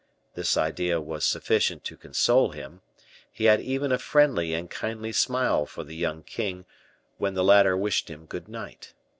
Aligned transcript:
This 0.33 0.57
idea 0.57 0.99
was 0.99 1.23
sufficient 1.25 1.83
to 1.83 1.95
console 1.95 2.53
him; 2.53 2.81
he 3.31 3.43
had 3.45 3.61
even 3.61 3.91
a 3.91 3.99
friendly 3.99 4.51
and 4.51 4.67
kindly 4.67 5.11
smile 5.11 5.67
for 5.67 5.83
the 5.83 5.95
young 5.95 6.23
king, 6.23 6.65
when 7.19 7.35
the 7.35 7.43
latter 7.43 7.77
wished 7.77 8.09
him 8.09 8.25
good 8.25 8.47
night. 8.47 8.95